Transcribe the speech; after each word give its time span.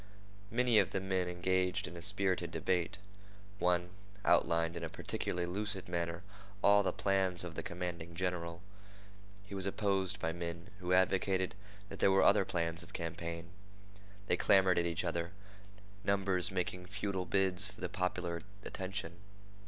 Many 0.49 0.79
of 0.79 0.89
the 0.93 0.99
men 0.99 1.29
engaged 1.29 1.87
in 1.87 1.95
a 1.95 2.01
spirited 2.01 2.49
debate. 2.49 2.97
One 3.59 3.91
outlined 4.25 4.75
in 4.75 4.83
a 4.83 4.89
peculiarly 4.89 5.45
lucid 5.45 5.87
manner 5.87 6.23
all 6.63 6.81
the 6.81 6.91
plans 6.91 7.43
of 7.43 7.53
the 7.53 7.61
commanding 7.61 8.15
general. 8.15 8.63
He 9.45 9.53
was 9.53 9.67
opposed 9.67 10.19
by 10.19 10.33
men 10.33 10.71
who 10.79 10.91
advocated 10.91 11.53
that 11.89 11.99
there 11.99 12.09
were 12.09 12.23
other 12.23 12.45
plans 12.45 12.81
of 12.81 12.93
campaign. 12.93 13.51
They 14.25 14.37
clamored 14.37 14.79
at 14.79 14.87
each 14.87 15.03
other, 15.03 15.33
numbers 16.03 16.49
making 16.49 16.87
futile 16.87 17.25
bids 17.27 17.67
for 17.67 17.79
the 17.79 17.87
popular 17.87 18.41
attention. 18.65 19.17